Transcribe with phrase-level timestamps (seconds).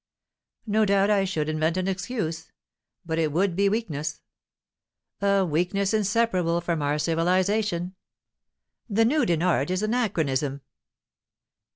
[0.65, 2.51] "No doubt I should invent an excuse.
[3.05, 4.21] But it would be weakness."
[5.21, 7.93] "A weakness inseparable from our civilization.
[8.89, 10.61] The nude in art is an anachronism."